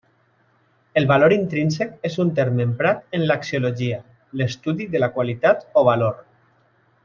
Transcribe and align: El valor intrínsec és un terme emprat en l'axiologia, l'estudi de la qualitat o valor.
El 1.01 1.05
valor 1.11 1.35
intrínsec 1.35 1.91
és 2.09 2.15
un 2.23 2.31
terme 2.39 2.65
emprat 2.69 3.05
en 3.19 3.27
l'axiologia, 3.27 4.01
l'estudi 4.41 4.89
de 4.97 5.03
la 5.05 5.11
qualitat 5.19 5.65
o 5.83 5.89
valor. 5.93 6.19